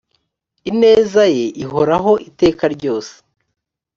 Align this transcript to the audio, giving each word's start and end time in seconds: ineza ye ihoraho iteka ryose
ineza 0.69 1.23
ye 1.35 1.45
ihoraho 1.63 2.11
iteka 2.29 2.63
ryose 2.75 3.13